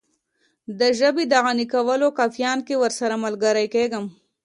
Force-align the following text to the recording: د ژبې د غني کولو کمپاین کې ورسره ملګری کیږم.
د 0.79 0.81
ژبې 0.99 1.23
د 1.29 1.33
غني 1.45 1.65
کولو 1.73 2.07
کمپاین 2.19 2.59
کې 2.67 2.75
ورسره 2.83 3.15
ملګری 3.25 3.67
کیږم. 3.75 4.05